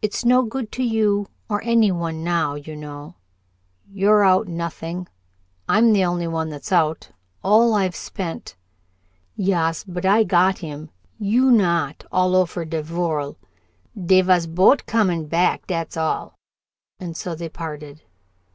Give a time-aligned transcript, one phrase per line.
[0.00, 3.16] "It's no good to you or any one now, you know.
[3.92, 5.08] You're out nothing.
[5.68, 7.10] I'm the only one that's out
[7.44, 8.56] all I've spent"
[9.36, 10.88] "Yas, bot I got heem.
[11.18, 13.36] You not all ofer de vorl.
[14.06, 16.38] Dey vas bot' coom back, dot's all,"
[16.98, 18.00] and so they parted.